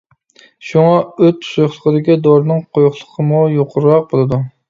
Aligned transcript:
شۇڭا، 0.69 0.93
ئۆت 1.25 1.43
سۇيۇقلۇقىدىكى 1.49 2.17
دورىنىڭ 2.29 2.65
قويۇقلۇقىمۇ 2.77 3.45
يۇقىرىراق 3.59 4.11
بولىدۇ. 4.15 4.41